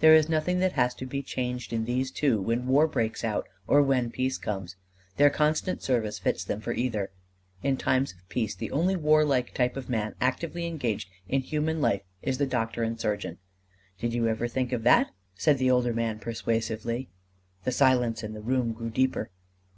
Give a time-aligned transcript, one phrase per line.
[0.00, 3.46] There is nothing that has to be changed in these two when war breaks out
[3.68, 4.74] or when peace comes:
[5.18, 7.12] their constant service fits them for either.
[7.62, 12.02] In times of peace the only warlike type of man actively engaged in human life
[12.22, 13.38] is the doctor and surgeon.
[14.00, 17.08] Did you ever think of that?" said the older man, persuasively.
[17.62, 19.30] The silence in the room grew deeper.